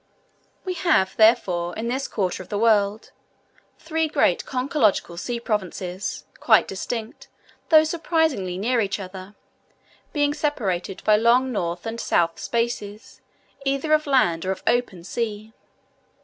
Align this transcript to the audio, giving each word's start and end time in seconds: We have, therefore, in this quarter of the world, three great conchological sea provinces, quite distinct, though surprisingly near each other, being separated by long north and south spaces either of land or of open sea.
We 0.65 0.73
have, 0.73 1.15
therefore, 1.15 1.75
in 1.75 1.87
this 1.87 2.07
quarter 2.07 2.41
of 2.41 2.49
the 2.49 2.57
world, 2.57 3.11
three 3.77 4.07
great 4.07 4.45
conchological 4.47 5.15
sea 5.19 5.39
provinces, 5.39 6.25
quite 6.39 6.67
distinct, 6.67 7.27
though 7.69 7.83
surprisingly 7.83 8.57
near 8.57 8.81
each 8.81 8.99
other, 8.99 9.35
being 10.11 10.33
separated 10.33 11.03
by 11.03 11.17
long 11.17 11.51
north 11.51 11.85
and 11.85 11.99
south 11.99 12.39
spaces 12.39 13.21
either 13.63 13.93
of 13.93 14.07
land 14.07 14.43
or 14.43 14.49
of 14.51 14.63
open 14.65 15.03
sea. 15.03 15.53